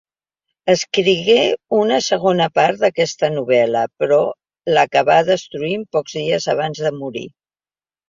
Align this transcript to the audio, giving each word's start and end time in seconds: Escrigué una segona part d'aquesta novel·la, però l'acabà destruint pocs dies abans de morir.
Escrigué 0.73 1.35
una 1.81 1.99
segona 2.05 2.47
part 2.57 2.81
d'aquesta 2.81 3.31
novel·la, 3.37 3.85
però 4.01 4.21
l'acabà 4.75 5.21
destruint 5.33 5.89
pocs 5.97 6.21
dies 6.23 6.53
abans 6.59 6.87
de 6.89 6.99
morir. 7.01 7.29